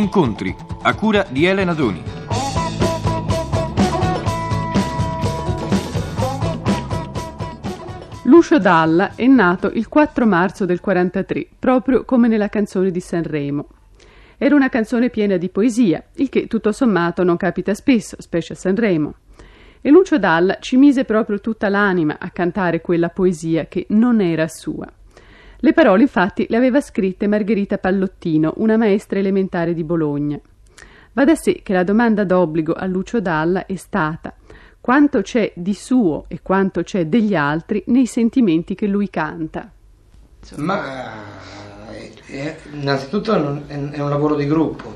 Incontri, 0.00 0.56
a 0.80 0.94
cura 0.94 1.26
di 1.28 1.44
Elena 1.44 1.74
Doni. 1.74 2.02
Lucio 8.22 8.58
Dalla 8.58 9.14
è 9.14 9.26
nato 9.26 9.70
il 9.70 9.88
4 9.88 10.24
marzo 10.24 10.64
del 10.64 10.80
43, 10.80 11.46
proprio 11.58 12.06
come 12.06 12.28
nella 12.28 12.48
canzone 12.48 12.90
di 12.90 13.00
Sanremo. 13.00 13.68
Era 14.38 14.54
una 14.54 14.70
canzone 14.70 15.10
piena 15.10 15.36
di 15.36 15.50
poesia, 15.50 16.02
il 16.14 16.30
che 16.30 16.46
tutto 16.46 16.72
sommato 16.72 17.22
non 17.22 17.36
capita 17.36 17.74
spesso, 17.74 18.16
specie 18.20 18.54
a 18.54 18.56
Sanremo. 18.56 19.14
E 19.82 19.90
Lucio 19.90 20.18
Dalla 20.18 20.56
ci 20.60 20.78
mise 20.78 21.04
proprio 21.04 21.40
tutta 21.40 21.68
l'anima 21.68 22.16
a 22.18 22.30
cantare 22.30 22.80
quella 22.80 23.10
poesia 23.10 23.66
che 23.66 23.84
non 23.90 24.22
era 24.22 24.48
sua. 24.48 24.90
Le 25.62 25.72
parole 25.74 26.02
infatti 26.02 26.46
le 26.48 26.56
aveva 26.56 26.80
scritte 26.80 27.26
Margherita 27.26 27.76
Pallottino, 27.76 28.54
una 28.56 28.78
maestra 28.78 29.18
elementare 29.18 29.74
di 29.74 29.84
Bologna. 29.84 30.40
Va 31.12 31.24
da 31.24 31.34
sé 31.34 31.60
che 31.62 31.74
la 31.74 31.84
domanda 31.84 32.24
d'obbligo 32.24 32.72
a 32.72 32.86
Lucio 32.86 33.20
Dalla 33.20 33.66
è 33.66 33.76
stata 33.76 34.34
quanto 34.80 35.20
c'è 35.20 35.52
di 35.54 35.74
suo 35.74 36.24
e 36.28 36.40
quanto 36.40 36.82
c'è 36.82 37.06
degli 37.06 37.34
altri 37.34 37.82
nei 37.88 38.06
sentimenti 38.06 38.74
che 38.74 38.86
lui 38.86 39.10
canta. 39.10 39.70
Ma 40.56 41.12
eh, 41.92 42.12
eh, 42.28 42.56
innanzitutto 42.72 43.34
è 43.66 44.00
un 44.00 44.08
lavoro 44.08 44.36
di 44.36 44.46
gruppo, 44.46 44.94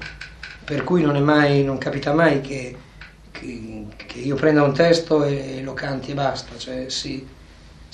per 0.65 0.83
cui 0.83 1.03
non, 1.03 1.23
mai, 1.23 1.63
non 1.63 1.77
capita 1.77 2.15
mai 2.15 2.41
che, 2.41 2.75
che, 3.31 3.87
che, 3.95 4.19
io 4.19 4.37
prenda 4.37 4.63
un 4.63 4.73
testo 4.73 5.25
e 5.25 5.61
lo 5.63 5.75
canti 5.75 6.13
e 6.13 6.15
basta, 6.15 6.57
cioè 6.57 6.89
si, 6.89 7.27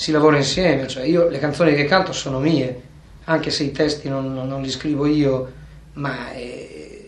si 0.00 0.12
lavora 0.12 0.38
insieme, 0.38 0.88
cioè 0.88 1.04
io 1.04 1.28
le 1.28 1.38
canzoni 1.38 1.74
che 1.74 1.84
canto 1.84 2.14
sono 2.14 2.38
mie, 2.38 2.80
anche 3.24 3.50
se 3.50 3.64
i 3.64 3.70
testi 3.70 4.08
non, 4.08 4.32
non 4.32 4.62
li 4.62 4.70
scrivo 4.70 5.04
io, 5.04 5.52
ma 5.92 6.32
è, 6.32 7.04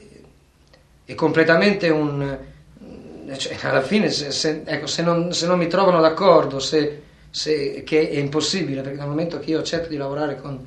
è 1.06 1.14
completamente 1.14 1.88
un 1.88 2.38
cioè, 3.38 3.56
alla 3.62 3.80
fine 3.80 4.10
se, 4.10 4.30
se, 4.30 4.60
ecco, 4.66 4.86
se, 4.86 5.02
non, 5.02 5.32
se, 5.32 5.46
non, 5.46 5.56
mi 5.56 5.68
trovano 5.68 6.02
d'accordo, 6.02 6.58
che 6.58 7.82
è 7.88 8.18
impossibile, 8.18 8.82
perché 8.82 8.98
dal 8.98 9.08
momento 9.08 9.38
che 9.38 9.48
io 9.48 9.60
accetto 9.60 9.88
di 9.88 9.96
lavorare 9.96 10.38
con, 10.38 10.62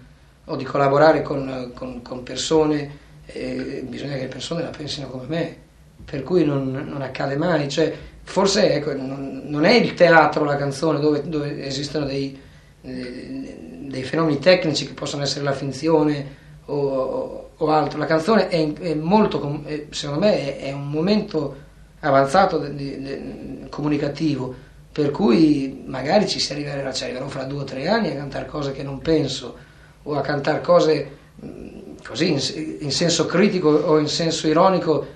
o 0.45 0.55
di 0.55 0.63
collaborare 0.63 1.21
con, 1.21 1.73
con, 1.75 2.01
con 2.01 2.23
persone, 2.23 2.97
eh, 3.27 3.85
bisogna 3.87 4.15
che 4.15 4.21
le 4.21 4.29
persone 4.29 4.63
la 4.63 4.69
pensino 4.75 5.09
come 5.09 5.25
me, 5.27 5.57
per 6.03 6.23
cui 6.23 6.43
non, 6.43 6.71
non 6.71 7.01
accade 7.01 7.35
mai. 7.37 7.69
Cioè, 7.69 7.93
forse 8.23 8.73
ecco, 8.73 8.93
non, 8.93 9.43
non, 9.45 9.65
è 9.65 9.73
il 9.73 9.93
teatro 9.93 10.43
la 10.43 10.55
canzone 10.55 10.99
dove, 10.99 11.27
dove 11.27 11.65
esistono 11.65 12.05
dei, 12.05 12.39
dei, 12.81 14.03
fenomeni 14.03 14.39
tecnici 14.39 14.85
che 14.87 14.93
possono 14.93 15.23
essere 15.23 15.43
la 15.43 15.53
finzione 15.53 16.35
o, 16.65 17.51
o 17.55 17.69
altro. 17.69 17.97
La 17.97 18.05
canzone 18.05 18.47
è, 18.47 18.73
è 18.73 18.93
molto, 18.93 19.63
secondo 19.89 20.25
me, 20.25 20.57
è, 20.57 20.67
è 20.67 20.71
un 20.71 20.89
momento 20.89 21.63
avanzato 21.99 22.59
di, 22.59 23.01
di, 23.01 23.65
comunicativo, 23.69 24.53
per 24.91 25.11
cui 25.11 25.83
magari 25.85 26.27
ci 26.27 26.39
si 26.39 26.51
arriverà, 26.51 26.93
ci 26.93 27.03
arriverò 27.03 27.27
fra 27.27 27.43
due 27.43 27.61
o 27.61 27.63
tre 27.63 27.87
anni 27.87 28.11
a 28.11 28.15
cantare 28.15 28.45
cose 28.45 28.71
che 28.71 28.83
non 28.83 28.99
penso 28.99 29.57
o 30.03 30.15
a 30.15 30.21
cantare 30.21 30.61
cose 30.61 31.23
così 32.05 32.31
in, 32.31 32.39
in 32.79 32.91
senso 32.91 33.25
critico 33.25 33.69
o 33.69 33.97
in 33.97 34.07
senso 34.07 34.47
ironico 34.47 35.14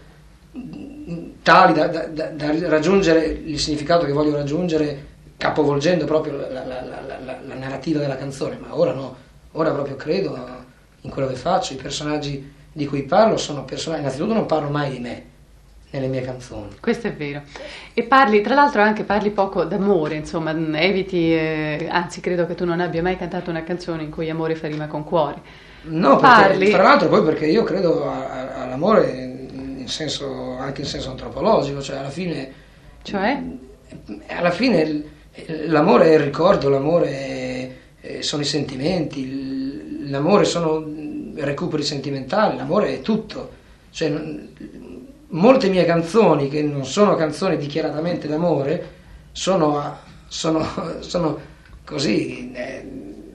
tali 1.42 1.73
da, 1.73 1.88
da, 1.88 2.25
da, 2.28 2.69
raggiungere 2.69 3.25
il 3.25 3.59
significato 3.59 4.05
che 4.05 4.11
voglio 4.11 4.36
raggiungere 4.36 5.08
capovolgendo 5.38 6.05
proprio 6.05 6.38
la, 6.38 6.47
la, 6.50 6.83
la, 6.83 7.39
la, 7.45 7.55
narrativa 7.55 8.00
della 8.00 8.17
canzone, 8.17 8.58
ma 8.59 8.77
ora 8.77 8.94
no, 8.94 9.16
ora 9.53 9.72
proprio 9.72 9.95
credo 9.95 10.38
in 11.02 11.09
quello 11.09 11.27
che 11.27 11.36
faccio, 11.36 11.73
i 11.73 11.77
personaggi 11.77 12.54
di 12.71 12.86
cui 12.86 13.04
parlo 13.04 13.38
sono 13.38 13.64
personaggi, 13.64 14.02
innanzitutto 14.02 14.33
non 14.33 14.45
parlo 14.45 14.70
mai 14.70 14.92
di 14.92 14.99
me, 14.99 15.23
nelle 15.92 16.08
mie 16.08 16.21
canzoni. 16.21 16.77
Questo 16.80 17.08
è 17.08 17.14
vero. 17.14 17.42
E 17.93 18.04
parli, 18.04 18.42
tra 18.42 18.54
l'altro 18.54 18.82
anche 18.82 19.04
parli 19.04 19.32
poco 19.32 19.64
d'amore, 19.64 20.15
insomma, 20.15 20.52
eviti, 20.52 21.33
eh, 21.33 21.88
anzi 21.89 22.21
credo 22.21 22.45
che 22.45 22.55
tu 22.55 22.65
non 22.65 22.80
abbia 22.80 23.02
mai 23.02 23.17
cantato 23.17 23.49
una 23.49 23.64
canzone 23.64 24.04
in 24.04 24.11
cui 24.11 24.30
amore 24.30 24.55
fa 24.55 24.67
rima 24.67 24.88
con 24.88 25.04
cuore. 25.04 25.67
No, 25.82 26.17
perché, 26.17 26.71
tra 26.71 26.83
l'altro 26.83 27.08
poi 27.08 27.23
perché 27.23 27.45
io 27.45 27.64
credo 27.64 28.09
all'amore 28.11 29.39
senso, 29.89 30.58
anche 30.58 30.82
in 30.82 30.88
senso 30.88 31.10
antropologico, 31.11 31.82
cioè 31.82 31.98
alla 31.98 32.10
fine... 32.10 32.52
Cioè? 33.02 33.42
Alla 34.27 34.52
fine 34.52 35.04
l'amore 35.67 36.11
è 36.11 36.14
il 36.14 36.20
ricordo, 36.20 36.70
l'amore 36.70 37.76
è, 38.02 38.22
sono 38.22 38.42
i 38.42 38.45
sentimenti, 38.45 40.08
l'amore 40.10 40.45
sono 40.45 40.86
recuperi 41.36 41.83
sentimentali, 41.83 42.58
l'amore 42.58 42.95
è 42.95 43.02
tutto. 43.02 43.58
Cioè, 43.92 44.14
molte 45.30 45.70
mie 45.70 45.86
canzoni, 45.86 46.50
che 46.50 46.61
non 46.61 46.86
sono 46.86 47.16
canzoni 47.16 47.58
dichiaratamente 47.58 48.27
d'amore, 48.27 48.98
sono, 49.32 49.98
sono, 50.27 50.66
sono 51.02 51.39
così, 51.86 52.52
eh, 52.54 52.88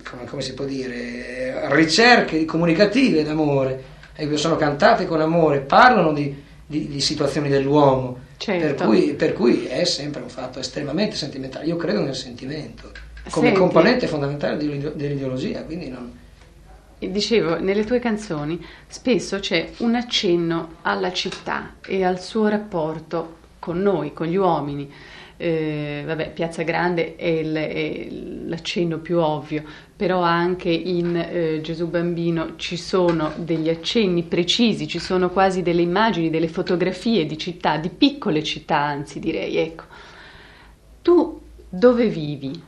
come, 0.09 0.25
come, 0.26 0.42
si 0.42 0.54
può 0.54 0.65
dire, 0.65 1.69
ricerche 1.75 2.44
comunicative 2.44 3.22
d'amore, 3.22 3.82
ecco, 4.15 4.36
sono 4.36 4.56
cantate 4.56 5.06
con 5.06 5.21
amore, 5.21 5.60
parlano 5.60 6.12
di, 6.12 6.42
di, 6.66 6.88
di 6.88 7.00
situazioni 7.00 7.48
dell'uomo, 7.48 8.19
certo. 8.36 8.75
per, 8.75 8.86
cui, 8.86 9.14
per, 9.14 9.32
cui, 9.32 9.66
è 9.66 9.84
sempre 9.84 10.22
un 10.22 10.28
fatto 10.28 10.58
estremamente 10.58 11.16
sentimentale. 11.16 11.66
Io 11.66 11.76
credo 11.76 12.00
nel 12.00 12.14
sentimento 12.14 12.91
come 13.30 13.47
Senti. 13.47 13.58
componente 13.58 14.06
fondamentale 14.06 14.56
dell'ideologia, 14.56 15.62
quindi 15.62 15.88
non 15.88 16.22
dicevo, 16.98 17.58
nelle 17.58 17.84
tue 17.84 17.98
canzoni 17.98 18.64
spesso 18.86 19.38
c'è 19.38 19.70
un 19.78 19.94
accenno 19.94 20.76
alla 20.82 21.12
città 21.12 21.74
e 21.84 22.04
al 22.04 22.20
suo 22.20 22.48
rapporto 22.48 23.36
con 23.58 23.80
noi, 23.80 24.12
con 24.12 24.26
gli 24.26 24.36
uomini. 24.36 24.91
Eh, 25.37 26.03
vabbè, 26.06 26.33
Piazza 26.33 26.62
Grande 26.62 27.17
è, 27.17 27.27
il, 27.27 27.55
è, 27.55 28.09
l'accenno 28.47 28.99
più 28.99 29.19
ovvio, 29.19 29.65
però 29.97 30.21
anche 30.21 30.71
in 30.71 31.17
eh, 31.17 31.61
Gesù 31.61 31.89
Bambino 31.89 32.56
ci 32.56 32.77
sono 32.77 33.33
degli 33.37 33.69
accenni 33.69 34.22
precisi, 34.22 34.87
ci 34.87 34.99
sono 34.99 35.31
quasi 35.31 35.62
delle 35.62 35.83
immagini, 35.83 36.31
delle 36.31 36.49
fotografie 36.49 37.27
di 37.27 37.37
città, 37.37 37.77
di 37.77 37.89
piccole 37.89 38.43
città 38.43 38.78
anzi 38.78 39.19
direi, 39.19 39.56
ecco. 39.56 39.84
Tu 41.03 41.41
dove 41.69 42.06
vivi? 42.06 42.62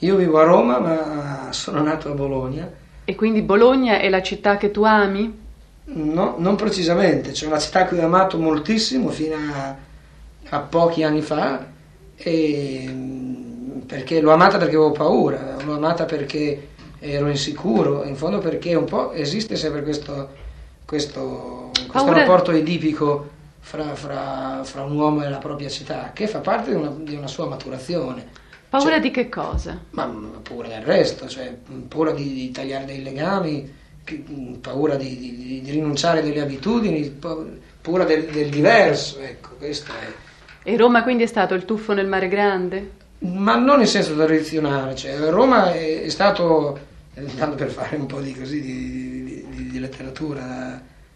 Io 0.00 0.16
vivo 0.16 0.38
a 0.38 0.44
Roma, 0.44 0.80
ma 0.80 1.52
sono 1.52 1.80
nato 1.82 2.10
a 2.10 2.14
Bologna 2.14 2.80
e 3.04 3.16
quindi 3.16 3.42
Bologna 3.42 3.98
è 3.98 4.08
la 4.08 4.22
città 4.22 4.56
che 4.56 4.70
tu 4.70 4.84
ami? 4.84 5.40
No, 5.84 6.36
non 6.38 6.54
precisamente, 6.54 7.32
c'è 7.32 7.46
una 7.46 7.58
città 7.58 7.84
che 7.84 7.98
ho 7.98 8.04
amato 8.04 8.38
moltissimo 8.38 9.08
fino 9.08 9.34
a, 9.34 9.76
a 10.54 10.60
pochi 10.60 11.02
anni 11.02 11.22
fa, 11.22 11.66
perché 13.86 14.20
l'ho 14.20 14.32
amata 14.32 14.58
perché 14.58 14.76
avevo 14.76 14.92
paura, 14.92 15.56
l'ho 15.64 15.76
amata 15.76 16.04
perché 16.04 16.68
ero 16.98 17.28
insicuro, 17.28 18.04
in 18.04 18.16
fondo 18.16 18.38
perché 18.38 18.74
un 18.74 18.84
po' 18.84 19.12
esiste 19.12 19.56
sempre 19.56 19.82
questo, 19.82 20.28
questo, 20.84 21.70
questo 21.88 22.12
rapporto 22.12 22.50
edipico 22.50 23.30
fra, 23.60 23.94
fra, 23.94 24.60
fra, 24.62 24.82
un 24.82 24.94
uomo 24.94 25.24
e 25.24 25.30
la 25.30 25.38
propria 25.38 25.70
città, 25.70 26.10
che 26.12 26.26
fa 26.26 26.40
parte 26.40 26.70
di 26.70 26.76
una, 26.76 26.92
di 26.98 27.14
una 27.14 27.28
sua 27.28 27.46
maturazione. 27.46 28.40
Paura 28.68 28.90
cioè, 28.90 29.00
di 29.00 29.10
che 29.10 29.30
cosa? 29.30 29.80
Ma 29.90 30.06
paura 30.42 30.68
del 30.68 30.82
resto, 30.82 31.28
cioè 31.28 31.56
paura 31.88 32.12
di, 32.12 32.30
di 32.30 32.50
tagliare 32.50 32.84
dei 32.84 33.02
legami, 33.02 33.72
paura 34.60 34.96
di, 34.96 35.16
di, 35.18 35.62
di, 35.62 35.70
rinunciare 35.70 36.18
a 36.18 36.22
delle 36.22 36.42
abitudini, 36.42 37.18
paura 37.80 38.04
del, 38.04 38.26
del 38.26 38.50
diverso, 38.50 39.18
ecco, 39.18 39.54
questo 39.56 39.92
è. 39.92 40.30
E 40.62 40.76
Roma 40.76 41.02
quindi 41.02 41.24
è 41.24 41.26
stato 41.26 41.54
il 41.54 41.64
tuffo 41.64 41.92
nel 41.92 42.06
mare 42.06 42.28
grande? 42.28 42.90
Ma 43.20 43.56
non 43.56 43.80
in 43.80 43.86
senso 43.86 44.14
tradizionale, 44.14 44.94
cioè 44.94 45.16
Roma 45.30 45.72
è, 45.72 46.02
è 46.02 46.08
stato, 46.08 46.78
tanto 47.36 47.56
per 47.56 47.70
fare 47.70 47.96
un 47.96 48.06
po' 48.06 48.20
di, 48.20 48.34
così, 48.34 48.60
di 48.60 49.78
letteratura 49.78 50.44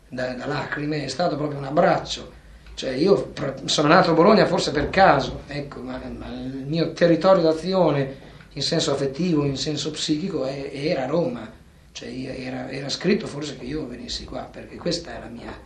da, 0.08 0.26
da, 0.26 0.34
da 0.34 0.46
lacrime, 0.46 1.04
è 1.04 1.08
stato 1.08 1.36
proprio 1.36 1.58
un 1.58 1.64
abbraccio 1.64 2.44
cioè 2.76 2.90
io 2.90 3.32
sono 3.64 3.88
nato 3.88 4.10
a 4.10 4.12
Bologna 4.12 4.44
forse 4.44 4.70
per 4.70 4.90
caso, 4.90 5.40
ecco, 5.46 5.80
ma, 5.80 5.98
ma 6.14 6.26
il 6.26 6.66
mio 6.66 6.92
territorio 6.92 7.42
d'azione 7.42 8.24
in 8.52 8.60
senso 8.60 8.92
affettivo, 8.92 9.46
in 9.46 9.56
senso 9.56 9.90
psichico 9.92 10.44
è, 10.44 10.72
era 10.74 11.06
Roma, 11.06 11.50
cioè 11.92 12.10
era, 12.36 12.68
era, 12.70 12.90
scritto 12.90 13.26
forse 13.26 13.56
che 13.56 13.64
io 13.64 13.86
venissi 13.86 14.24
qua, 14.24 14.42
perché 14.42 14.76
questa 14.76 15.16
è 15.16 15.20
la 15.20 15.28
mia 15.28 15.58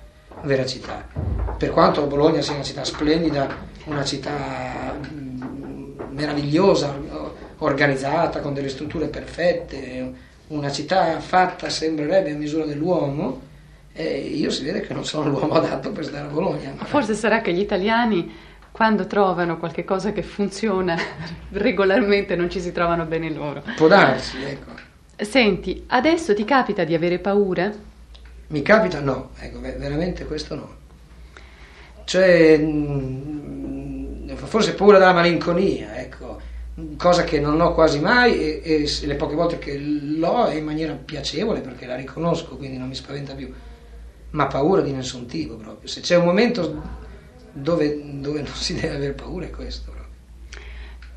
vera 0.43 0.65
città. 0.67 1.07
Per 1.57 1.71
quanto 1.71 2.07
Bologna 2.07 2.41
sia 2.41 2.55
una 2.55 2.63
città 2.63 2.85
splendida, 2.85 3.49
una 3.85 4.05
città 4.05 4.99
mm, 5.13 5.93
meravigliosa, 6.11 6.97
organizzata, 7.59 8.41
con 8.41 8.55
delle 8.55 8.69
strutture 8.69 9.07
perfette, 9.07 10.13
una 10.49 10.71
città 10.71 11.21
fatta, 11.21 11.69
sembrerebbe, 11.69 12.33
a 12.33 12.37
misura 12.37 12.65
dell'uomo, 12.65 13.49
e 13.93 14.19
io 14.19 14.51
si 14.51 14.65
vede 14.65 14.81
che 14.81 14.95
non 14.95 15.05
sono 15.05 15.29
l'uomo 15.29 15.55
adatto 15.55 15.91
per 15.93 16.05
stare 16.05 16.27
a 16.27 16.31
Bologna. 16.31 16.75
Forse 16.85 17.15
sarà 17.15 17.41
che 17.41 17.53
gli 17.53 17.61
italiani 17.61 18.49
quando 18.73 19.07
trovano 19.07 19.59
qualche 19.59 19.85
cosa 19.85 20.13
che 20.13 20.23
funziona 20.23 20.97
regolarmente 21.53 22.37
non 22.37 22.49
ci 22.49 22.61
si 22.61 22.73
trovano 22.73 23.05
bene 23.05 23.31
loro. 23.31 23.63
Può 23.77 23.89
darsi, 23.89 24.43
ecco. 24.43 24.71
Senti, 25.17 25.85
adesso 25.89 26.35
ti 26.35 26.45
capita 26.45 26.85
di 26.85 26.95
avere 26.95 27.19
paura? 27.19 27.71
Mi 28.51 28.63
capita? 28.63 29.01
No, 29.01 29.31
ecco, 29.39 29.61
veramente 29.61 30.25
questo 30.25 30.55
no. 30.57 30.77
Cioè, 32.05 32.59
mh, 32.59 34.29
mm, 34.29 34.35
forse 34.35 34.75
paura 34.75 34.99
della 34.99 35.13
malinconia, 35.13 35.97
ecco, 35.97 36.41
cosa 36.97 37.23
che 37.23 37.39
non 37.39 37.61
ho 37.61 37.73
quasi 37.73 38.01
mai 38.01 38.41
e, 38.41 38.63
e 38.65 39.07
le 39.07 39.15
poche 39.15 39.37
volte 39.37 39.59
che 39.59 39.79
l'ho 39.79 40.47
è 40.47 40.57
in 40.57 40.65
maniera 40.65 40.95
piacevole 40.95 41.61
perché 41.61 41.87
la 41.87 41.95
riconosco, 41.95 42.57
quindi 42.57 42.77
non 42.77 42.89
mi 42.89 42.97
spaventa 42.97 43.35
più, 43.35 43.53
ma 44.31 44.47
paura 44.49 44.81
di 44.81 44.91
nessun 44.91 45.27
tipo 45.27 45.55
proprio. 45.55 45.89
Se 45.89 46.01
c'è 46.01 46.17
un 46.17 46.25
momento 46.25 46.83
dove, 47.53 48.01
dove 48.21 48.43
non 48.43 48.55
si 48.55 48.75
deve 48.75 48.97
avere 48.97 49.13
paura 49.13 49.47
è 49.47 49.51
questo. 49.51 49.99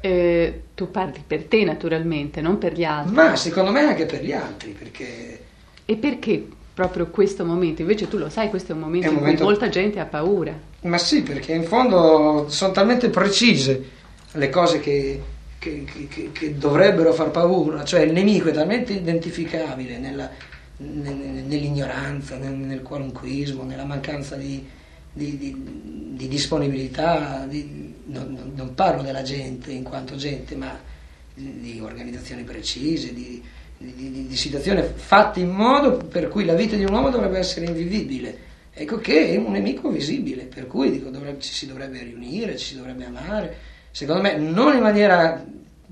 Eh, 0.01 0.63
tu 0.75 0.91
parli 0.91 1.24
per 1.25 1.45
te 1.45 1.63
naturalmente, 1.63 2.41
non 2.41 2.59
per 2.59 2.74
gli 2.74 2.83
altri. 2.83 3.15
Ma 3.15 3.35
secondo 3.35 3.71
me 3.71 3.80
anche 3.80 4.06
per 4.06 4.24
gli 4.24 4.33
altri, 4.33 4.71
perché... 4.71 5.45
E 5.85 5.95
perché 5.95 6.47
proprio 6.73 7.07
questo 7.07 7.45
momento? 7.45 7.81
Invece 7.81 8.07
tu 8.07 8.17
lo 8.17 8.29
sai, 8.29 8.49
questo 8.49 8.71
è 8.71 8.75
un 8.75 8.81
momento 8.81 9.07
è 9.07 9.09
un 9.09 9.15
in 9.15 9.21
momento... 9.21 9.43
cui 9.43 9.51
molta 9.51 9.69
gente 9.69 9.99
ha 9.99 10.05
paura. 10.05 10.57
Ma 10.81 10.97
sì, 10.97 11.21
perché 11.21 11.53
in 11.53 11.63
fondo 11.63 12.45
sono 12.49 12.71
talmente 12.71 13.09
precise 13.09 14.01
le 14.31 14.49
cose 14.49 14.79
che, 14.79 15.21
che, 15.59 15.85
che, 16.09 16.31
che 16.31 16.57
dovrebbero 16.57 17.13
far 17.13 17.29
paura, 17.29 17.83
cioè 17.83 18.01
il 18.01 18.11
nemico 18.11 18.49
è 18.49 18.51
talmente 18.51 18.93
identificabile 18.93 19.97
nella, 19.99 20.29
nell'ignoranza, 20.77 22.37
nel, 22.37 22.53
nel 22.53 22.81
qualunquismo, 22.81 23.63
nella 23.63 23.85
mancanza 23.85 24.35
di, 24.35 24.65
di, 25.11 25.37
di, 25.37 25.55
di 26.15 26.27
disponibilità, 26.27 27.47
non, 28.05 28.51
non, 28.55 28.73
parlo 28.73 29.03
della 29.03 29.21
gente 29.21 29.71
in 29.71 29.83
quanto 29.83 30.15
gente, 30.15 30.55
ma 30.55 30.77
di 31.35 31.79
organizzazioni 31.81 32.43
precise, 32.43 33.13
di, 33.13 33.41
situazioni 34.35 34.81
fatte 34.93 35.39
in 35.39 35.49
modo 35.49 35.97
per 35.97 36.29
cui 36.29 36.45
la 36.45 36.53
vita 36.53 36.75
di 36.75 36.83
un 36.83 36.93
uomo 36.93 37.09
dovrebbe 37.09 37.37
essere 37.37 37.65
invivibile. 37.65 38.51
Ecco 38.73 38.97
che 38.97 39.29
è 39.29 39.37
un 39.37 39.51
nemico 39.51 39.89
visibile, 39.89 40.43
per 40.43 40.67
cui 40.67 40.89
dico, 40.89 41.09
dovrebbe, 41.09 41.39
ci 41.39 41.53
si 41.53 41.67
dovrebbe 41.67 42.01
riunire, 42.01 42.57
ci 42.57 42.65
si 42.67 42.75
dovrebbe 42.75 43.05
amare. 43.05 43.55
Secondo 43.91 44.23
me 44.23 44.35
non 44.35 44.75
in 44.75 44.81
maniera, 44.81 45.45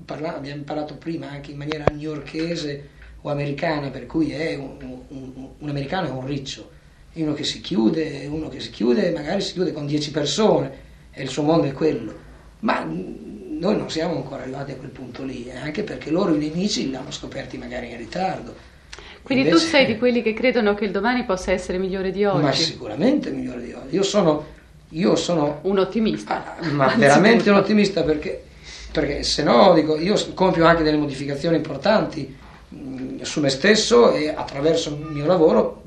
parla, 0.04 0.34
abbiamo 0.34 0.62
parlato 0.62 0.96
prima, 0.96 1.30
anche 1.30 1.52
in 1.52 1.58
maniera 1.58 1.84
newyorkese 1.92 2.88
o 3.20 3.30
americana, 3.30 3.90
per 3.90 4.06
cui 4.06 4.32
è 4.32 4.56
un, 4.56 5.00
un, 5.08 5.48
un 5.58 5.68
americano 5.68 6.08
è 6.08 6.10
un 6.10 6.26
riccio, 6.26 6.70
uno 7.12 7.34
che 7.34 7.44
si 7.44 7.60
chiude, 7.60 8.26
uno 8.26 8.48
che 8.48 8.58
si 8.58 8.70
chiude, 8.70 9.12
magari 9.12 9.40
si 9.42 9.52
chiude 9.52 9.72
con 9.72 9.86
dieci 9.86 10.10
persone 10.10 10.90
e 11.12 11.22
il 11.22 11.28
suo 11.28 11.44
mondo 11.44 11.66
è 11.66 11.72
quello. 11.72 12.18
Ma 12.60 12.84
noi 13.62 13.76
non 13.76 13.88
siamo 13.88 14.16
ancora 14.16 14.42
arrivati 14.42 14.72
a 14.72 14.74
quel 14.74 14.90
punto 14.90 15.22
lì, 15.22 15.46
eh, 15.46 15.56
anche 15.56 15.84
perché 15.84 16.10
loro 16.10 16.34
i 16.34 16.38
nemici 16.38 16.90
l'hanno 16.90 17.12
scoperti 17.12 17.58
magari 17.58 17.90
in 17.90 17.96
ritardo. 17.96 18.52
Quindi 19.22 19.44
Invece, 19.44 19.64
tu 19.64 19.70
sei 19.70 19.86
di 19.86 19.98
quelli 19.98 20.20
che 20.20 20.34
credono 20.34 20.74
che 20.74 20.84
il 20.84 20.90
domani 20.90 21.24
possa 21.24 21.52
essere 21.52 21.78
migliore 21.78 22.10
di 22.10 22.24
oggi? 22.24 22.42
Ma 22.42 22.50
sicuramente 22.50 23.30
migliore 23.30 23.62
di 23.62 23.72
oggi. 23.72 23.94
Io 23.94 24.02
sono, 24.02 24.44
io 24.88 25.14
sono 25.14 25.60
un 25.62 25.78
ottimista. 25.78 26.56
Ah, 26.58 26.70
ma 26.72 26.92
veramente 26.96 27.50
un 27.50 27.56
ottimista 27.56 28.02
perché, 28.02 28.42
perché 28.90 29.22
se 29.22 29.44
no 29.44 29.72
dico, 29.74 29.96
io 29.96 30.16
compio 30.34 30.66
anche 30.66 30.82
delle 30.82 30.96
modificazioni 30.96 31.54
importanti 31.54 32.36
mh, 32.68 33.20
su 33.20 33.38
me 33.38 33.48
stesso 33.48 34.12
e 34.12 34.28
attraverso 34.28 34.88
il 34.88 35.06
mio 35.12 35.24
lavoro 35.24 35.82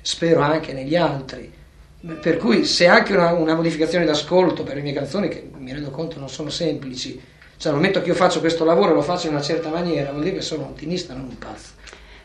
spero 0.00 0.40
anche 0.40 0.72
negli 0.72 0.96
altri. 0.96 1.52
Per 2.00 2.36
cui 2.36 2.64
se 2.64 2.86
anche 2.86 3.14
una, 3.14 3.32
una 3.32 3.54
modificazione 3.54 4.04
d'ascolto 4.04 4.62
per 4.62 4.76
le 4.76 4.82
mie 4.82 4.92
canzoni, 4.92 5.28
che 5.28 5.50
mi 5.56 5.72
rendo 5.72 5.90
conto 5.90 6.18
non 6.18 6.28
sono 6.28 6.50
semplici, 6.50 7.20
cioè 7.56 7.72
al 7.72 7.78
momento 7.78 8.02
che 8.02 8.08
io 8.08 8.14
faccio 8.14 8.40
questo 8.40 8.64
lavoro 8.64 8.92
lo 8.92 9.02
faccio 9.02 9.26
in 9.26 9.32
una 9.32 9.42
certa 9.42 9.70
maniera, 9.70 10.10
vuol 10.10 10.22
dire 10.22 10.36
che 10.36 10.42
sono 10.42 10.64
un 10.64 10.68
ottimista, 10.70 11.14
non 11.14 11.24
un 11.24 11.38
pazzo. 11.38 11.70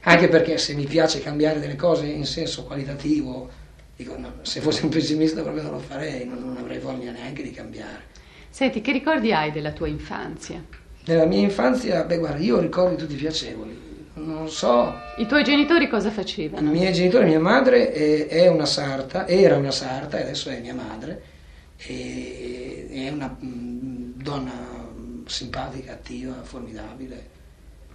Anche 0.01 0.27
perché 0.27 0.57
se 0.57 0.73
mi 0.73 0.85
piace 0.85 1.21
cambiare 1.21 1.59
delle 1.59 1.75
cose 1.75 2.05
in 2.05 2.25
senso 2.25 2.63
qualitativo, 2.63 3.49
dico, 3.95 4.17
no, 4.17 4.33
se 4.41 4.59
fossi 4.59 4.83
un 4.83 4.89
pessimista 4.89 5.41
proprio 5.41 5.63
non 5.63 5.71
lo 5.73 5.79
farei, 5.79 6.25
non, 6.25 6.39
non 6.43 6.57
avrei 6.57 6.79
voglia 6.79 7.11
neanche 7.11 7.41
di 7.41 7.51
cambiare. 7.51 8.09
Senti, 8.49 8.81
che 8.81 8.91
ricordi 8.91 9.31
hai 9.31 9.51
della 9.51 9.71
tua 9.71 9.87
infanzia? 9.87 10.63
Della 11.03 11.25
mia 11.25 11.39
infanzia, 11.39 12.03
beh 12.03 12.17
guarda, 12.17 12.39
io 12.39 12.57
ho 12.57 12.59
ricordi 12.59 12.97
tutti 12.97 13.15
piacevoli 13.15 13.89
non 14.23 14.49
so. 14.49 14.93
I 15.17 15.25
tuoi 15.25 15.43
genitori 15.43 15.87
cosa 15.87 16.11
facevano? 16.11 16.69
I 16.69 16.71
miei 16.71 16.93
genitori, 16.93 17.25
mia 17.25 17.39
madre 17.39 17.91
è, 17.91 18.47
una 18.47 18.65
sarta, 18.65 19.27
era 19.27 19.57
una 19.57 19.71
sarta 19.71 20.17
e 20.19 20.21
adesso 20.21 20.49
è 20.49 20.59
mia 20.59 20.73
madre, 20.73 21.21
è 21.77 23.09
una 23.11 23.35
mm, 23.43 24.11
donna 24.21 24.51
simpatica, 25.25 25.93
attiva, 25.93 26.35
formidabile. 26.43 27.29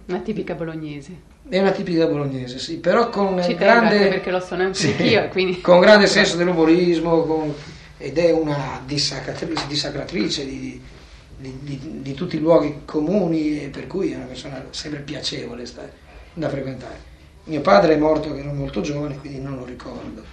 Una 0.07 0.19
tipica 0.19 0.53
bolognese. 0.55 1.35
È 1.47 1.59
una 1.59 1.71
tipica 1.71 2.07
bolognese, 2.07 2.59
sì, 2.59 2.77
però 2.77 3.09
con 3.09 3.41
Ci 3.41 3.55
grande... 3.55 4.07
perché 4.09 4.31
lo 4.31 4.39
sono 4.39 4.63
anche 4.63 4.77
sì, 4.77 5.01
io, 5.03 5.27
quindi... 5.29 5.59
Con 5.61 5.79
grande 5.79 6.07
senso 6.07 6.35
dell'umorismo 6.35 7.23
con, 7.23 7.53
ed 7.97 8.17
è 8.17 8.31
una 8.31 8.81
dissacratrice, 8.85 9.65
dissacratrice 9.67 10.45
di, 10.45 10.81
di, 11.37 11.57
di, 11.61 11.79
di, 12.01 12.13
tutti 12.13 12.35
i 12.35 12.39
luoghi 12.39 12.81
comuni, 12.85 13.69
per 13.69 13.87
cui 13.87 14.11
è 14.11 14.15
una 14.15 14.25
persona 14.25 14.65
sempre 14.71 14.99
piacevole. 14.99 15.65
Sta 15.65 15.87
da 16.37 16.49
frequentare. 16.49 17.05
Mio 17.45 17.61
padre 17.61 17.93
è 17.93 17.97
morto 17.97 18.33
che 18.33 18.39
ero 18.39 18.53
molto 18.53 18.81
giovane, 18.81 19.17
quindi 19.17 19.39
non 19.39 19.57
lo 19.57 19.65
ricordo. 19.65 20.23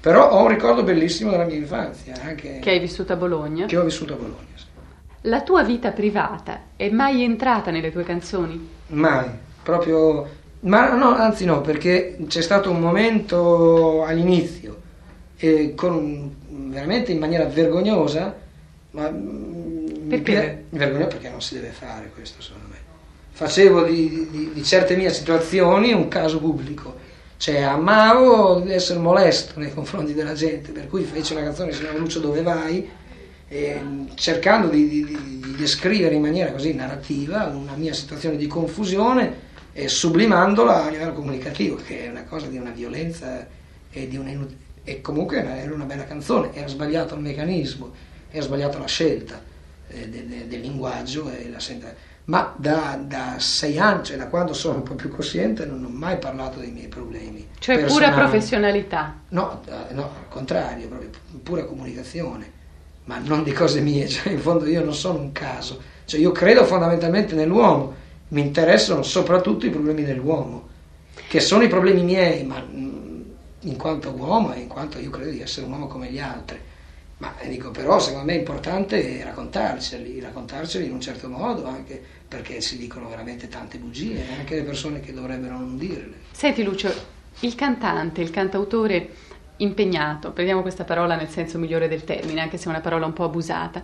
Però 0.00 0.30
ho 0.30 0.42
un 0.42 0.48
ricordo 0.48 0.82
bellissimo 0.82 1.30
della 1.30 1.44
mia 1.44 1.56
infanzia. 1.56 2.14
Anche 2.22 2.58
che 2.58 2.70
hai 2.70 2.78
vissuto 2.78 3.14
a 3.14 3.16
Bologna? 3.16 3.66
Che 3.66 3.76
ho 3.76 3.84
vissuto 3.84 4.12
a 4.12 4.16
Bologna, 4.16 4.54
sì. 4.54 4.64
La 5.22 5.40
tua 5.42 5.62
vita 5.62 5.92
privata 5.92 6.64
è 6.76 6.90
mai 6.90 7.22
entrata 7.22 7.70
nelle 7.70 7.90
tue 7.90 8.04
canzoni? 8.04 8.68
Mai, 8.88 9.30
proprio... 9.62 10.42
Ma 10.60 10.94
no, 10.94 11.14
anzi 11.14 11.44
no, 11.44 11.60
perché 11.60 12.18
c'è 12.26 12.40
stato 12.40 12.70
un 12.70 12.80
momento 12.80 14.02
all'inizio, 14.04 14.80
e 15.36 15.74
con, 15.74 16.34
veramente 16.48 17.12
in 17.12 17.18
maniera 17.18 17.44
vergognosa, 17.44 18.34
ma... 18.92 19.12
Perché? 20.08 20.64
Vergognosa 20.70 21.08
perché 21.08 21.28
non 21.30 21.40
si 21.40 21.54
deve 21.54 21.68
fare 21.68 22.10
questo, 22.14 22.42
secondo 22.42 22.68
me 22.68 22.73
facevo 23.34 23.82
di, 23.82 24.28
di, 24.30 24.50
di, 24.54 24.62
certe 24.62 24.94
mie 24.96 25.12
situazioni 25.12 25.92
un 25.92 26.06
caso 26.06 26.38
pubblico. 26.38 27.02
Cioè, 27.36 27.62
amavo 27.62 28.60
di 28.60 28.72
essere 28.72 29.00
molesto 29.00 29.58
nei 29.58 29.74
confronti 29.74 30.14
della 30.14 30.34
gente, 30.34 30.70
per 30.70 30.86
cui 30.86 31.02
feci 31.02 31.32
una 31.32 31.42
canzone 31.42 31.70
che 31.70 31.74
si 31.74 31.82
chiama 31.82 31.98
Lucio 31.98 32.20
dove 32.20 32.42
vai, 32.42 32.88
cercando 34.14 34.68
di, 34.68 34.88
di, 34.88 35.54
descrivere 35.56 36.14
in 36.14 36.22
maniera 36.22 36.52
così 36.52 36.74
narrativa 36.74 37.44
una 37.46 37.74
mia 37.74 37.92
situazione 37.92 38.36
di 38.36 38.46
confusione 38.46 39.52
e 39.72 39.88
sublimandola 39.88 40.84
a 40.84 40.90
livello 40.90 41.12
comunicativo, 41.12 41.76
che 41.76 42.04
è 42.04 42.08
una 42.08 42.24
cosa 42.24 42.46
di 42.46 42.56
una 42.56 42.70
violenza 42.70 43.46
e, 43.90 44.08
di 44.08 44.16
una 44.16 44.30
e 44.84 45.00
comunque 45.00 45.38
era 45.38 45.72
una 45.74 45.84
bella 45.84 46.04
canzone, 46.04 46.54
era 46.54 46.68
sbagliato 46.68 47.14
il 47.14 47.20
meccanismo, 47.20 47.92
era 48.30 48.44
sbagliata 48.44 48.78
la 48.78 48.86
scelta 48.86 49.40
eh, 49.88 50.08
del, 50.08 50.24
del, 50.24 50.44
del 50.46 50.60
linguaggio 50.60 51.30
e 51.30 51.48
la 51.48 51.60
senta 51.60 51.92
ma 52.26 52.54
da, 52.56 52.98
da, 53.04 53.36
sei 53.38 53.78
anni, 53.78 54.04
cioè 54.04 54.16
da 54.16 54.28
quando 54.28 54.54
sono 54.54 54.76
un 54.76 54.82
po' 54.82 54.94
più 54.94 55.10
cosciente, 55.10 55.66
non 55.66 55.84
ho 55.84 55.88
mai 55.88 56.16
parlato 56.16 56.58
dei 56.58 56.70
miei 56.70 56.88
problemi. 56.88 57.48
Cioè 57.58 57.78
personali. 57.78 58.06
pura 58.06 58.18
professionalità? 58.18 59.14
No, 59.28 59.60
no, 59.90 60.02
al 60.02 60.28
contrario, 60.28 60.88
proprio 60.88 61.10
pura 61.42 61.64
comunicazione, 61.64 62.50
ma 63.04 63.18
non 63.18 63.42
di 63.42 63.52
cose 63.52 63.80
mie, 63.80 64.08
cioè 64.08 64.32
in 64.32 64.40
fondo 64.40 64.66
io 64.66 64.82
non 64.82 64.94
sono 64.94 65.18
un 65.18 65.32
caso, 65.32 65.80
cioè 66.06 66.18
io 66.18 66.32
credo 66.32 66.64
fondamentalmente 66.64 67.34
nell'uomo, 67.34 67.94
mi 68.28 68.40
interessano 68.40 69.02
soprattutto 69.02 69.66
i 69.66 69.70
problemi 69.70 70.04
dell'uomo, 70.04 70.68
che 71.28 71.40
sono 71.40 71.62
i 71.62 71.68
problemi 71.68 72.02
miei, 72.02 72.44
ma 72.44 72.62
in 72.66 73.76
quanto 73.76 74.10
uomo 74.10 74.52
e 74.54 74.60
in 74.60 74.68
quanto 74.68 74.98
io 74.98 75.10
credo 75.10 75.30
di 75.30 75.40
essere 75.40 75.66
un 75.66 75.72
uomo 75.72 75.86
come 75.88 76.10
gli 76.10 76.18
altri. 76.18 76.58
Ma 77.18 77.32
dico, 77.46 77.70
però 77.70 77.98
secondo 78.00 78.26
me 78.26 78.34
è 78.34 78.38
importante 78.38 79.22
raccontarceli, 79.22 80.20
raccontarceli 80.20 80.86
in 80.86 80.92
un 80.92 81.00
certo 81.00 81.28
modo, 81.28 81.64
anche 81.66 82.02
perché 82.26 82.60
si 82.60 82.76
dicono 82.76 83.08
veramente 83.08 83.48
tante 83.48 83.78
bugie, 83.78 84.24
anche 84.36 84.56
le 84.56 84.62
persone 84.62 85.00
che 85.00 85.12
dovrebbero 85.12 85.56
non 85.56 85.78
dirle. 85.78 86.16
Senti 86.32 86.64
Lucio, 86.64 86.92
il 87.40 87.54
cantante, 87.54 88.20
il 88.20 88.30
cantautore 88.30 89.10
impegnato, 89.58 90.32
prendiamo 90.32 90.62
questa 90.62 90.82
parola 90.82 91.14
nel 91.14 91.28
senso 91.28 91.58
migliore 91.58 91.86
del 91.86 92.02
termine, 92.02 92.40
anche 92.40 92.56
se 92.56 92.66
è 92.66 92.68
una 92.68 92.80
parola 92.80 93.06
un 93.06 93.12
po' 93.12 93.24
abusata, 93.24 93.82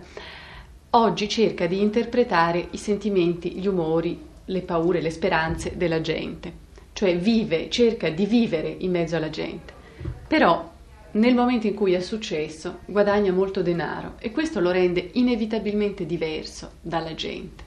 oggi 0.91 1.29
cerca 1.29 1.67
di 1.67 1.79
interpretare 1.79 2.67
i 2.71 2.77
sentimenti, 2.77 3.53
gli 3.53 3.67
umori, 3.67 4.19
le 4.45 4.61
paure, 4.61 4.99
le 4.99 5.09
speranze 5.09 5.77
della 5.77 6.01
gente, 6.01 6.51
cioè 6.91 7.17
vive, 7.17 7.69
cerca 7.69 8.09
di 8.09 8.25
vivere 8.25 8.75
in 8.79 8.91
mezzo 8.91 9.15
alla 9.15 9.29
gente. 9.29 9.73
Però 10.27 10.70
nel 11.13 11.35
momento 11.35 11.67
in 11.67 11.73
cui 11.73 11.93
è 11.93 11.99
successo 11.99 12.79
guadagna 12.85 13.31
molto 13.31 13.61
denaro 13.61 14.13
e 14.19 14.31
questo 14.31 14.59
lo 14.59 14.71
rende 14.71 15.09
inevitabilmente 15.13 16.05
diverso 16.05 16.71
dalla 16.81 17.13
gente. 17.13 17.63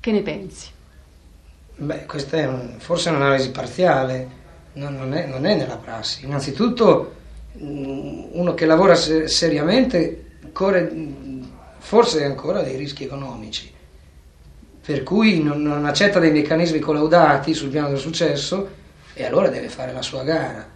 Che 0.00 0.10
ne 0.10 0.22
pensi? 0.22 0.70
Beh, 1.76 2.06
questa 2.06 2.38
è 2.38 2.46
un, 2.46 2.74
forse 2.78 3.10
un'analisi 3.10 3.50
parziale, 3.50 4.40
non, 4.74 4.96
non, 4.96 5.12
è, 5.14 5.26
non, 5.26 5.46
è, 5.46 5.54
nella 5.54 5.76
prassi. 5.76 6.24
Innanzitutto 6.24 7.14
mm, 7.60 8.24
uno 8.32 8.54
che 8.54 8.66
lavora 8.66 8.94
seriamente 8.94 10.38
corre 10.52 10.90
mm, 10.92 11.42
forse 11.78 12.24
ancora 12.24 12.62
dei 12.62 12.76
rischi 12.76 13.04
economici, 13.04 13.72
per 14.84 15.02
cui 15.02 15.42
non, 15.42 15.62
non 15.62 15.84
accetta 15.84 16.18
dei 16.18 16.32
meccanismi 16.32 16.78
collaudati 16.78 17.52
sul 17.54 17.68
piano 17.68 17.88
del 17.88 17.98
successo 17.98 18.80
e 19.14 19.24
allora 19.24 19.48
deve 19.48 19.68
fare 19.68 19.92
la 19.92 20.02
sua 20.02 20.22
gara. 20.22 20.71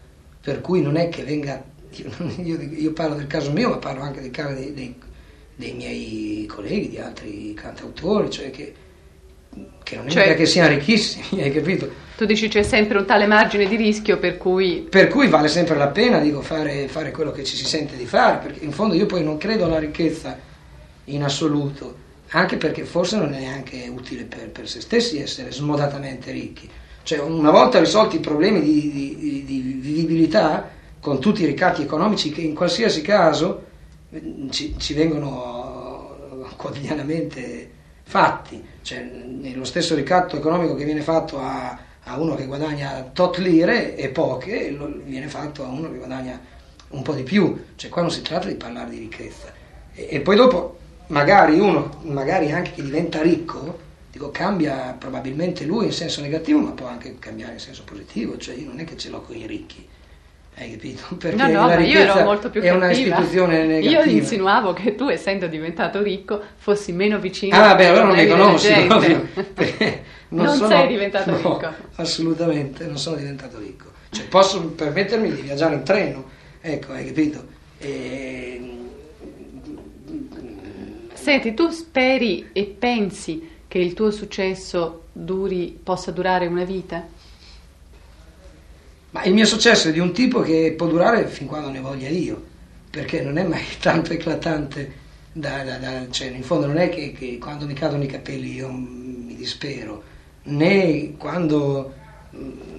Per 0.47 0.61
cui 0.61 0.81
non 0.81 0.97
è 0.97 1.09
che 1.09 1.25
venga, 1.25 1.61
io, 1.91 2.57
io 2.61 2.93
parlo 2.93 3.17
del 3.17 3.27
caso 3.27 3.51
mio, 3.51 3.69
ma 3.69 3.79
parlo 3.79 4.03
anche 4.03 4.21
del 4.21 4.31
caso 4.31 4.55
dei, 4.55 4.73
dei, 4.73 4.95
dei 5.57 5.73
miei 5.73 6.47
colleghi, 6.47 6.91
di 6.91 6.99
altri 6.99 7.53
cantautori, 7.53 8.31
cioè 8.31 8.51
che, 8.53 8.73
che 9.83 9.97
non 9.97 10.07
è 10.07 10.11
cioè, 10.11 10.37
che 10.37 10.47
siano 10.47 10.69
ricchissimi, 10.69 11.43
hai 11.43 11.51
capito? 11.51 11.91
Tu 12.17 12.27
dici 12.27 12.47
c'è 12.47 12.63
sempre 12.63 12.99
un 12.99 13.07
tale 13.07 13.27
margine 13.27 13.67
di 13.67 13.75
rischio 13.75 14.19
per 14.19 14.39
cui... 14.39 14.87
Per 14.89 15.09
cui 15.09 15.27
vale 15.27 15.49
sempre 15.49 15.75
la 15.75 15.89
pena, 15.89 16.21
dico, 16.21 16.43
fare, 16.43 16.87
fare 16.87 17.11
quello 17.11 17.33
che 17.33 17.43
ci 17.43 17.57
si 17.57 17.65
sente 17.65 17.97
di 17.97 18.07
fare, 18.07 18.39
perché 18.47 18.65
in 18.65 18.71
fondo 18.71 18.95
io 18.95 19.07
poi 19.07 19.25
non 19.25 19.39
credo 19.39 19.65
alla 19.65 19.81
ricchezza 19.81 20.39
in 21.07 21.25
assoluto, 21.25 21.97
anche 22.29 22.57
perché 22.57 22.85
forse 22.85 23.17
non 23.17 23.35
è 23.35 23.41
neanche 23.41 23.91
utile 23.93 24.23
per, 24.23 24.51
per 24.51 24.69
se 24.69 24.81
stessi 24.81 25.21
essere 25.21 25.51
smodatamente 25.51 26.31
ricchi. 26.31 26.71
Cioè, 27.07 27.21
una 27.21 27.53
volta 27.53 27.79
risolti 27.79 28.17
i 28.17 28.19
problemi 28.19 28.61
di, 28.61 28.91
di, 28.91 29.45
di 29.45 29.61
vivibilità, 29.61 30.69
con 30.99 31.21
tutti 31.21 31.45
i 31.45 31.47
ricatti 31.47 31.83
economici 31.83 32.33
che 32.33 32.41
in 32.41 32.53
qualsiasi 32.53 33.01
caso 33.01 33.63
eh, 34.11 34.49
ci, 34.51 34.75
ci 34.77 34.93
vengono 34.93 36.17
quotidianamente 36.57 37.71
fatti, 38.03 38.61
cioè, 38.83 39.05
nello 39.05 39.63
stesso 39.63 39.95
ricatto 39.95 40.37
economico 40.37 40.75
che 40.75 40.85
viene 40.85 41.03
fatto 41.03 41.39
a, 41.39 41.79
a 42.03 42.19
uno 42.19 42.35
che 42.35 42.47
guadagna 42.47 43.09
tot 43.13 43.37
lire 43.39 43.95
e 43.95 44.09
poche, 44.09 44.77
viene 45.05 45.29
fatto 45.29 45.63
a 45.63 45.69
uno 45.69 45.89
che 45.89 45.99
guadagna 45.99 46.41
un 46.89 47.03
po' 47.03 47.15
di 47.15 47.23
più, 47.23 47.67
cioè 47.77 47.89
qua 47.89 48.03
non 48.03 48.11
si 48.11 48.23
tratta 48.23 48.49
di 48.49 48.57
parlare 48.57 48.91
di 48.91 48.99
ricchezza. 48.99 49.53
E, 49.95 50.09
e 50.11 50.21
poi 50.23 50.35
dopo 50.35 50.77
magari 51.07 51.57
uno, 51.61 51.99
magari 52.03 52.51
anche 52.51 52.73
chi 52.73 52.83
diventa 52.83 53.23
ricco, 53.23 53.85
dico, 54.17 54.31
cambia 54.31 54.97
probabilmente 54.99 55.65
lui 55.65 55.85
in 55.87 55.93
senso 55.93 56.23
negativo, 56.23 56.59
ma 56.59 56.71
può 56.71 56.87
anche 56.87 57.17
cambiare 57.19 57.53
in 57.53 57.59
senso 57.59 57.83
positivo, 57.85 58.39
cioè 58.39 58.55
io 58.55 58.67
non 58.67 58.81
è 58.81 58.85
che 58.85 58.97
ce 58.97 59.11
l'ho 59.11 59.21
con 59.21 59.37
i 59.37 59.47
ricchi. 59.47 59.87
Hai 60.57 60.71
capito? 60.71 61.15
Perché 61.21 61.37
no, 61.37 61.61
no, 61.61 61.67
la 61.67 61.79
io 61.79 61.99
ero 61.99 62.25
molto 62.25 62.49
più 62.49 62.63
è 62.63 62.65
cattiva. 62.65 62.85
una 62.85 62.93
istituzione 62.93 63.67
negativa. 63.67 64.05
Io 64.05 64.11
insinuavo 64.11 64.73
che 64.73 64.95
tu, 64.95 65.09
essendo 65.09 65.47
diventato 65.47 66.03
ricco, 66.03 66.43
fossi 66.57 66.93
meno 66.93 67.19
vicino 67.19 67.55
Ah, 67.55 67.61
vabbè, 67.61 67.85
allora 67.85 68.05
non 68.05 68.17
mi 68.17 68.27
conosci, 68.27 68.87
non, 68.89 69.29
non 70.29 70.57
sono, 70.57 70.69
sei 70.69 70.89
diventato 70.89 71.31
no, 71.31 71.37
ricco. 71.37 71.69
Assolutamente, 71.97 72.87
non 72.87 72.97
sono 72.97 73.17
diventato 73.17 73.59
ricco. 73.59 73.93
Cioè, 74.09 74.25
posso 74.29 74.63
permettermi 74.63 75.31
di 75.31 75.43
viaggiare 75.43 75.75
in 75.75 75.83
treno, 75.83 76.25
ecco, 76.63 76.93
hai 76.93 77.05
capito? 77.05 77.45
E 77.79 78.47
Senti, 81.13 81.55
tu 81.55 81.69
speri 81.71 82.51
e 82.53 82.65
pensi 82.79 83.55
che 83.77 83.83
il 83.83 83.93
tuo 83.93 84.11
successo 84.11 85.09
duri, 85.13 85.79
possa 85.83 86.11
durare 86.11 86.47
una 86.47 86.65
vita? 86.65 87.07
Ma 89.11 89.23
il 89.25 89.35
mio 89.35 89.45
successo 89.45 89.89
è 89.89 89.93
di 89.93 89.99
un 89.99 90.13
tipo 90.13 90.41
che 90.41 90.73
può 90.75 90.87
durare 90.87 91.27
fin 91.27 91.47
quando 91.47 91.69
ne 91.69 91.81
voglia 91.81 92.09
io, 92.09 92.43
perché 92.89 93.21
non 93.21 93.37
è 93.37 93.45
mai 93.45 93.65
tanto 93.79 94.15
eclatante, 94.15 95.05
da, 95.31 95.63
da, 95.63 95.77
da, 95.77 96.11
cioè 96.11 96.29
in 96.29 96.43
fondo 96.43 96.67
non 96.67 96.79
è 96.79 96.89
che, 96.89 97.13
che, 97.13 97.37
quando 97.37 97.67
mi 97.67 97.75
cadono 97.75 98.03
i 98.03 98.07
capelli 98.07 98.55
io 98.55 98.71
mi 98.71 99.37
dispero, 99.37 100.03
né 100.45 101.15
quando... 101.19 101.93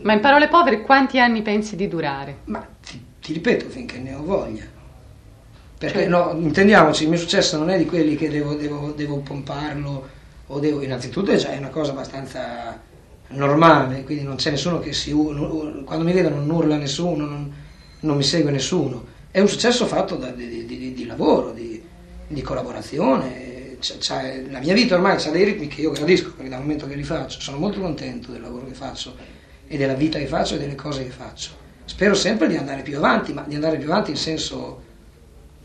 Ma 0.01 0.13
in 0.13 0.19
parole 0.19 0.47
povere 0.47 0.81
quanti 0.81 1.19
anni 1.19 1.43
pensi 1.43 1.75
di 1.75 1.87
durare? 1.87 2.37
Ma 2.45 2.67
ti, 2.83 2.99
ti 3.21 3.33
ripeto, 3.33 3.69
finché 3.69 3.99
ne 3.99 4.15
ho 4.15 4.23
voglia. 4.23 4.63
Perché 5.77 5.99
cioè, 5.99 6.07
no, 6.07 6.31
intendiamoci, 6.35 7.03
il 7.03 7.09
mio 7.09 7.19
successo 7.19 7.55
non 7.57 7.69
è 7.69 7.77
di 7.77 7.85
quelli 7.85 8.15
che 8.15 8.29
devo, 8.29 8.55
devo, 8.55 8.93
devo 8.93 9.17
pomparlo 9.17 10.15
o 10.47 10.59
devo, 10.59 10.81
innanzitutto 10.81 11.31
è 11.31 11.35
già 11.35 11.51
una 11.51 11.69
cosa 11.69 11.91
abbastanza 11.91 12.81
normale, 13.29 14.03
quindi 14.03 14.23
non 14.23 14.35
c'è 14.35 14.51
nessuno 14.51 14.79
che 14.79 14.93
si, 14.93 15.11
quando 15.11 16.03
mi 16.03 16.13
vedo 16.13 16.29
non 16.29 16.49
urla 16.49 16.77
nessuno, 16.77 17.25
non, 17.25 17.53
non 18.01 18.15
mi 18.15 18.23
segue 18.23 18.51
nessuno. 18.51 19.15
È 19.29 19.39
un 19.39 19.49
successo 19.49 19.85
fatto 19.85 20.15
da, 20.15 20.31
di, 20.31 20.65
di, 20.65 20.93
di, 20.93 21.05
lavoro, 21.05 21.51
di, 21.51 21.81
di 22.27 22.41
collaborazione. 22.41 23.75
C'è, 23.79 23.97
c'è, 23.97 24.43
la 24.49 24.59
mia 24.59 24.73
vita 24.73 24.95
ormai 24.95 25.23
ha 25.23 25.29
dei 25.29 25.43
ritmi 25.43 25.67
che 25.67 25.81
io 25.81 25.91
gradisco, 25.91 26.31
perché 26.33 26.49
dal 26.49 26.61
momento 26.61 26.87
che 26.87 26.95
li 26.95 27.03
faccio 27.03 27.39
sono 27.41 27.57
molto 27.57 27.79
contento 27.79 28.31
del 28.31 28.41
lavoro 28.41 28.65
che 28.65 28.73
faccio 28.73 29.15
e 29.67 29.77
della 29.77 29.93
vita 29.93 30.17
che 30.17 30.27
faccio 30.27 30.55
e 30.55 30.59
delle 30.59 30.75
cose 30.75 31.03
che 31.03 31.11
faccio. 31.11 31.51
Spero 31.85 32.15
sempre 32.15 32.47
di 32.47 32.55
andare 32.55 32.81
più 32.81 32.97
avanti, 32.97 33.33
ma 33.33 33.43
di 33.45 33.55
andare 33.55 33.77
più 33.77 33.91
avanti 33.91 34.11
in 34.11 34.17
senso 34.17 34.83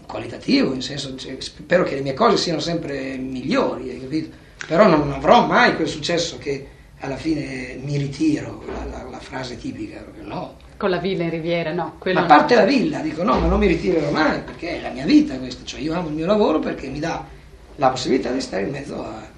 qualitativo, 0.06 0.74
in 0.74 0.82
senso, 0.82 1.16
cioè, 1.16 1.36
spero 1.38 1.84
che 1.84 1.94
le 1.94 2.02
mie 2.02 2.12
cose 2.12 2.36
siano 2.36 2.60
sempre 2.60 3.16
migliori, 3.16 3.90
hai 3.90 4.00
capito? 4.00 4.36
Però 4.66 4.86
non 4.86 5.10
avrò 5.12 5.46
mai 5.46 5.74
quel 5.74 5.88
successo 5.88 6.38
che 6.38 6.66
alla 7.00 7.16
fine 7.16 7.78
mi 7.82 7.96
ritiro, 7.96 8.62
la, 8.66 8.84
la, 8.84 9.08
la 9.10 9.18
frase 9.18 9.56
tipica, 9.56 10.04
no. 10.22 10.56
Con 10.76 10.90
la 10.90 10.98
villa 10.98 11.24
in 11.24 11.30
riviera, 11.30 11.72
no. 11.72 11.98
Ma 12.04 12.20
a 12.20 12.24
parte 12.24 12.54
no. 12.54 12.60
la 12.60 12.66
villa, 12.66 13.00
dico 13.00 13.22
no, 13.22 13.38
ma 13.38 13.46
non 13.46 13.58
mi 13.58 13.66
ritirerò 13.66 14.10
mai, 14.10 14.40
perché 14.40 14.78
è 14.78 14.80
la 14.80 14.90
mia 14.90 15.04
vita 15.04 15.36
questa, 15.36 15.64
cioè 15.64 15.80
io 15.80 15.94
amo 15.94 16.08
il 16.08 16.14
mio 16.14 16.26
lavoro 16.26 16.58
perché 16.58 16.88
mi 16.88 17.00
dà 17.00 17.24
la 17.76 17.88
possibilità 17.88 18.30
di 18.30 18.40
stare 18.40 18.62
in 18.62 18.70
mezzo 18.70 19.02
a, 19.02 19.28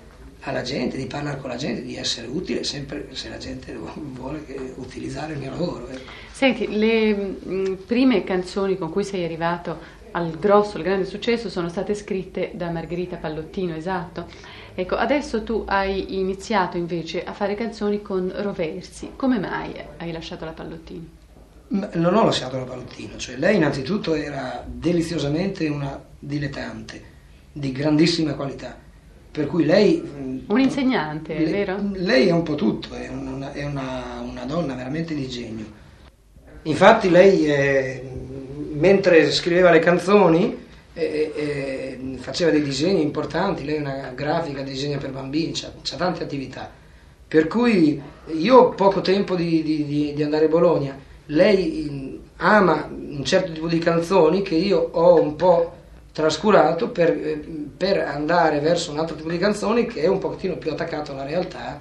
alla 0.40 0.62
gente, 0.62 0.96
di 0.96 1.06
parlare 1.06 1.38
con 1.38 1.48
la 1.48 1.56
gente, 1.56 1.82
di 1.82 1.96
essere 1.96 2.26
utile 2.26 2.64
sempre 2.64 3.08
se 3.12 3.28
la 3.30 3.38
gente 3.38 3.74
vuole 3.94 4.44
utilizzare 4.76 5.32
il 5.32 5.38
mio 5.38 5.50
lavoro. 5.50 5.88
Ecco. 5.88 6.10
Senti, 6.32 6.68
le 6.68 7.14
mh, 7.14 7.78
prime 7.86 8.24
canzoni 8.24 8.76
con 8.76 8.90
cui 8.90 9.04
sei 9.04 9.24
arrivato 9.24 10.02
al 10.16 10.38
grosso, 10.38 10.76
al 10.76 10.82
grande 10.82 11.04
successo 11.04 11.48
sono 11.48 11.68
state 11.68 11.94
scritte 11.94 12.52
da 12.54 12.70
Margherita 12.70 13.16
Pallottino, 13.16 13.74
esatto. 13.74 14.26
Ecco, 14.74 14.96
adesso 14.96 15.42
tu 15.42 15.64
hai 15.66 16.18
iniziato 16.18 16.76
invece 16.76 17.24
a 17.24 17.32
fare 17.32 17.54
canzoni 17.54 18.00
con 18.00 18.32
Roversi. 18.34 19.10
Come 19.16 19.38
mai 19.38 19.74
hai 19.98 20.12
lasciato 20.12 20.44
la 20.44 20.52
Pallottino? 20.52 21.22
Non 21.68 22.14
ho 22.14 22.24
lasciato 22.24 22.58
la 22.58 22.64
Pallottino, 22.64 23.16
cioè 23.16 23.36
lei 23.36 23.56
innanzitutto 23.56 24.14
era 24.14 24.64
deliziosamente 24.66 25.66
una 25.68 26.00
dilettante 26.18 27.02
di 27.52 27.72
grandissima 27.72 28.34
qualità. 28.34 28.76
Per 29.30 29.46
cui 29.48 29.64
lei... 29.64 30.00
Un 30.46 30.60
insegnante, 30.60 31.36
le, 31.36 31.50
vero? 31.50 31.76
Lei 31.92 32.28
è 32.28 32.32
un 32.32 32.44
po' 32.44 32.54
tutto, 32.54 32.94
è, 32.94 33.08
una, 33.08 33.52
è 33.52 33.64
una, 33.64 34.20
una 34.20 34.44
donna 34.44 34.74
veramente 34.74 35.12
di 35.12 35.28
genio. 35.28 35.82
Infatti 36.62 37.10
lei 37.10 37.46
è, 37.46 38.02
mentre 38.84 39.32
scriveva 39.32 39.70
le 39.70 39.78
canzoni 39.78 40.62
eh, 40.92 41.32
eh, 41.34 42.16
faceva 42.18 42.50
dei 42.50 42.62
disegni 42.62 43.00
importanti, 43.00 43.64
lei 43.64 43.76
è 43.76 43.80
una 43.80 44.12
grafica, 44.14 44.60
disegna 44.60 44.98
per 44.98 45.10
bambini, 45.10 45.54
ha 45.64 45.96
tante 45.96 46.22
attività. 46.22 46.70
Per 47.26 47.46
cui 47.46 48.00
io 48.26 48.56
ho 48.56 48.68
poco 48.74 49.00
tempo 49.00 49.36
di, 49.36 49.62
di, 49.62 50.12
di, 50.14 50.22
andare 50.22 50.44
a 50.44 50.48
Bologna, 50.48 50.98
lei 51.26 52.20
ama 52.36 52.86
un 52.90 53.24
certo 53.24 53.52
tipo 53.52 53.68
di 53.68 53.78
canzoni 53.78 54.42
che 54.42 54.54
io 54.54 54.90
ho 54.92 55.18
un 55.18 55.34
po' 55.34 55.72
trascurato 56.12 56.90
per, 56.90 57.08
eh, 57.08 57.42
per 57.74 58.00
andare 58.00 58.60
verso 58.60 58.92
un 58.92 58.98
altro 58.98 59.16
tipo 59.16 59.30
di 59.30 59.38
canzoni 59.38 59.86
che 59.86 60.02
è 60.02 60.08
un 60.08 60.18
pochettino 60.18 60.56
più 60.56 60.70
attaccato 60.70 61.12
alla 61.12 61.24
realtà 61.24 61.80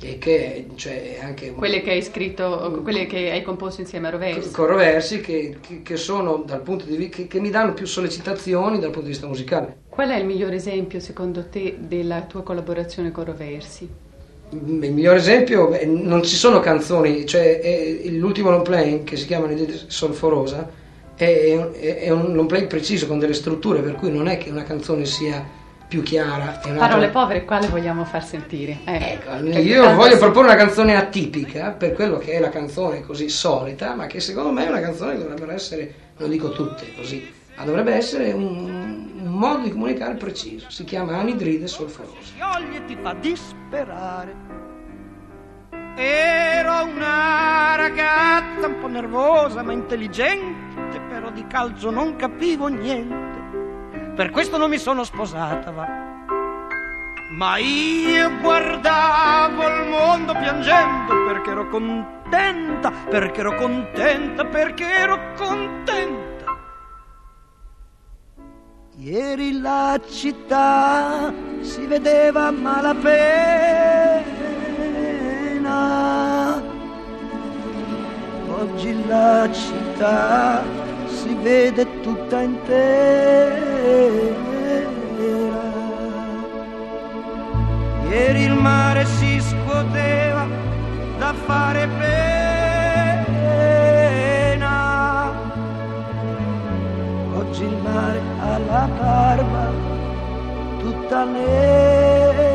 e 0.00 0.18
che 0.18 0.66
cioè 0.76 1.18
anche 1.20 1.52
quelle 1.52 1.80
che 1.80 1.90
hai 1.90 2.02
scritto 2.02 2.80
quelle 2.82 3.06
che 3.06 3.32
hai 3.32 3.42
composto 3.42 3.80
insieme 3.80 4.06
a 4.06 4.10
Roversi 4.10 4.52
con 4.52 4.66
Roversi 4.66 5.20
che, 5.20 5.56
che, 5.82 5.96
sono 5.96 6.44
dal 6.46 6.60
punto 6.60 6.84
di 6.84 6.96
vista 6.96 7.16
che, 7.16 7.26
che, 7.26 7.40
mi 7.40 7.50
danno 7.50 7.72
più 7.72 7.84
sollecitazioni 7.84 8.78
dal 8.78 8.90
punto 8.90 9.06
di 9.06 9.08
vista 9.08 9.26
musicale 9.26 9.78
qual 9.88 10.10
è 10.10 10.16
il 10.16 10.24
miglior 10.24 10.52
esempio 10.52 11.00
secondo 11.00 11.48
te 11.48 11.76
della 11.80 12.22
tua 12.22 12.42
collaborazione 12.42 13.10
con 13.10 13.24
Roversi? 13.24 13.88
Il 14.50 14.92
miglior 14.92 15.16
esempio 15.16 15.76
non 15.84 16.22
ci 16.22 16.36
sono 16.36 16.60
canzoni 16.60 17.26
cioè 17.26 18.00
l'ultimo 18.10 18.50
long 18.50 18.62
play 18.62 19.02
che 19.02 19.16
si 19.16 19.26
chiama 19.26 19.48
Solforosa 19.88 20.70
è, 21.16 21.24
è, 21.24 21.96
è 21.98 22.10
un 22.10 22.34
long 22.34 22.48
play 22.48 22.68
preciso 22.68 23.08
con 23.08 23.18
delle 23.18 23.34
strutture 23.34 23.80
per 23.80 23.94
cui 23.94 24.12
non 24.12 24.28
è 24.28 24.38
che 24.38 24.48
una 24.50 24.62
canzone 24.62 25.04
sia 25.04 25.44
più 25.88 26.02
chiara. 26.02 26.60
Parole 26.76 27.08
povere, 27.08 27.44
quale 27.44 27.66
vogliamo 27.68 28.04
far 28.04 28.22
sentire? 28.22 28.80
Eh, 28.84 29.18
ecco, 29.18 29.36
io 29.58 29.94
voglio 29.94 30.12
si... 30.12 30.18
proporre 30.18 30.48
una 30.48 30.56
canzone 30.56 30.94
atipica 30.94 31.70
per 31.70 31.94
quello 31.94 32.18
che 32.18 32.32
è 32.32 32.40
la 32.40 32.50
canzone 32.50 33.00
così 33.00 33.30
solita, 33.30 33.94
ma 33.94 34.06
che 34.06 34.20
secondo 34.20 34.52
me 34.52 34.66
è 34.66 34.68
una 34.68 34.80
canzone 34.80 35.12
che 35.12 35.22
dovrebbero 35.22 35.50
essere, 35.52 35.94
non 36.18 36.28
dico 36.28 36.50
tutte 36.50 36.92
così, 36.94 37.32
ma 37.56 37.64
dovrebbe 37.64 37.94
essere 37.94 38.32
un, 38.32 39.14
un 39.18 39.32
modo 39.32 39.62
di 39.62 39.70
comunicare 39.70 40.14
preciso. 40.14 40.66
Si 40.68 40.84
chiama 40.84 41.16
Anidride 41.16 41.66
Solforosa. 41.66 42.16
Scioglie 42.20 42.84
ti 42.84 42.96
fa 43.00 43.14
disperare. 43.14 44.56
Ero 45.96 46.84
una 46.84 47.74
ragazza 47.76 48.66
un 48.66 48.78
po' 48.78 48.86
nervosa 48.86 49.62
ma 49.62 49.72
intelligente, 49.72 51.00
però 51.08 51.30
di 51.30 51.44
calcio 51.48 51.90
non 51.90 52.14
capivo 52.14 52.68
niente 52.68 53.27
per 54.18 54.30
questo 54.30 54.56
non 54.56 54.68
mi 54.68 54.78
sono 54.78 55.04
sposata, 55.04 55.70
va. 55.70 55.86
Ma 57.30 57.56
io 57.58 58.36
guardavo 58.40 59.64
il 59.64 59.88
mondo 59.90 60.32
piangendo 60.32 61.24
perché 61.24 61.50
ero 61.50 61.68
contenta, 61.68 62.90
perché 62.90 63.38
ero 63.38 63.54
contenta, 63.54 64.44
perché 64.44 64.92
ero 64.92 65.34
contenta. 65.36 66.46
Ieri 68.96 69.60
la 69.60 70.00
città 70.10 71.32
si 71.60 71.86
vedeva 71.86 72.50
malapena 72.50 73.06
Oggi 78.48 79.06
la 79.06 79.48
città 79.52 80.77
si 81.28 81.34
vede 81.42 81.84
tutta 82.00 82.40
intera. 82.40 83.66
Ieri 88.08 88.42
il 88.44 88.54
mare 88.54 89.04
si 89.04 89.38
scuoteva 89.38 90.46
da 91.18 91.34
fare 91.34 91.86
pena. 91.98 92.36
Oggi 97.36 97.64
il 97.64 97.76
mare 97.82 98.20
ha 98.40 98.58
la 98.58 98.88
barba 98.98 99.70
tutta 100.80 101.24
nera. 101.24 102.47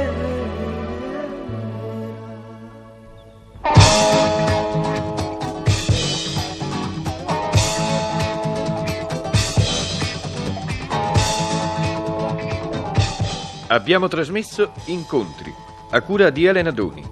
Abbiamo 13.83 14.07
trasmesso 14.07 14.71
Incontri, 14.85 15.53
a 15.89 16.01
cura 16.01 16.29
di 16.29 16.45
Elena 16.45 16.71
Doni. 16.71 17.03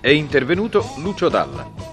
È 0.00 0.08
intervenuto 0.08 0.84
Lucio 0.96 1.28
Dalla. 1.28 1.87